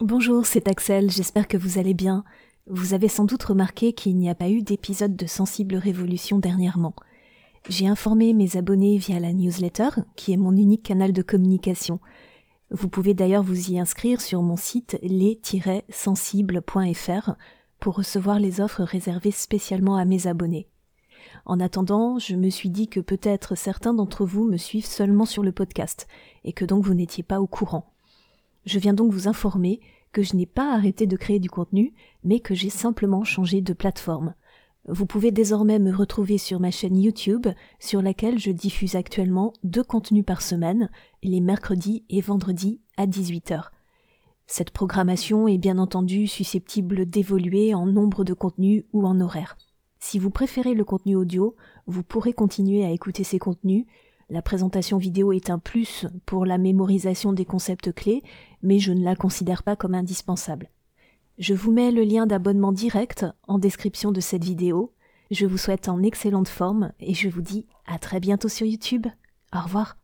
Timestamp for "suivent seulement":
24.56-25.26